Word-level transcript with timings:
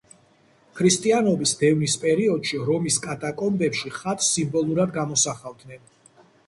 ქრისტიანობის 0.79 1.53
დევნის 1.59 1.97
პერიოდში 2.05 2.63
რომის 2.71 2.99
კატაკომბებში 3.05 3.95
ხატს 4.01 4.35
სიმბოლურად 4.35 4.97
გამოსახავდნენ. 5.01 5.89